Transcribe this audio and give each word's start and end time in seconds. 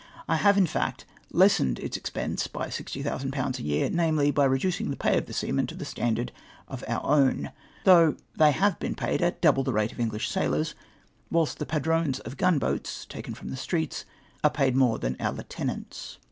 I 0.27 0.37
have, 0.37 0.57
in 0.57 0.65
fact, 0.65 1.05
lessened 1.31 1.77
its 1.77 1.95
expense 1.95 2.47
by 2.47 2.69
60,000/. 2.69 3.59
a 3.59 3.61
year, 3.61 3.87
merely 3.91 4.31
by 4.31 4.45
reducing 4.45 4.89
the 4.89 4.95
pay 4.95 5.15
of 5.15 5.27
the 5.27 5.31
seamen 5.31 5.67
to 5.67 5.75
the 5.75 5.85
standard 5.85 6.31
of 6.67 6.83
our 6.87 7.05
own, 7.05 7.51
though 7.83 8.15
they 8.35 8.51
have 8.51 8.79
been 8.79 8.95
paid 8.95 9.21
at 9.21 9.41
double 9.41 9.63
the 9.63 9.71
rate 9.73 9.91
of 9.91 9.99
English 9.99 10.27
sailors, 10.27 10.73
whilst 11.29 11.59
the 11.59 11.67
padrones 11.67 12.19
of 12.21 12.37
gunboats, 12.37 13.05
taken 13.05 13.35
from 13.35 13.51
the 13.51 13.55
streets, 13.57 14.03
are 14.43 14.49
jjaid 14.49 14.73
more 14.73 14.97
titan 14.97 15.17
our 15.19 15.33
lieutenants. 15.33 16.17